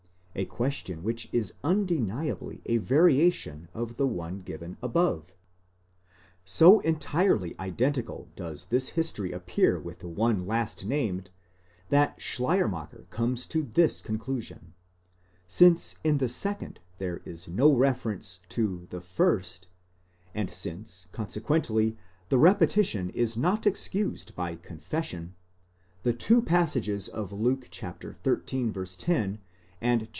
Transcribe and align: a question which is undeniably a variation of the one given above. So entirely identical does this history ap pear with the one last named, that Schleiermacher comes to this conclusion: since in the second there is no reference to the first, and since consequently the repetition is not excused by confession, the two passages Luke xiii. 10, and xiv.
a 0.33 0.45
question 0.45 1.03
which 1.03 1.27
is 1.33 1.55
undeniably 1.61 2.61
a 2.65 2.77
variation 2.77 3.67
of 3.73 3.97
the 3.97 4.07
one 4.07 4.39
given 4.41 4.77
above. 4.81 5.35
So 6.45 6.79
entirely 6.79 7.53
identical 7.59 8.29
does 8.37 8.67
this 8.67 8.91
history 8.91 9.35
ap 9.35 9.45
pear 9.45 9.77
with 9.77 9.99
the 9.99 10.07
one 10.07 10.47
last 10.47 10.85
named, 10.85 11.31
that 11.89 12.21
Schleiermacher 12.21 13.07
comes 13.09 13.45
to 13.47 13.61
this 13.61 13.99
conclusion: 13.99 14.73
since 15.49 15.99
in 16.01 16.17
the 16.19 16.29
second 16.29 16.79
there 16.97 17.21
is 17.25 17.49
no 17.49 17.73
reference 17.73 18.39
to 18.49 18.87
the 18.89 19.01
first, 19.01 19.67
and 20.33 20.49
since 20.49 21.07
consequently 21.11 21.97
the 22.29 22.37
repetition 22.39 23.09
is 23.09 23.35
not 23.35 23.67
excused 23.67 24.33
by 24.33 24.55
confession, 24.55 25.35
the 26.03 26.13
two 26.13 26.41
passages 26.41 27.09
Luke 27.13 27.67
xiii. 27.71 27.91
10, 28.21 29.39
and 29.83 30.01
xiv. 30.03 30.07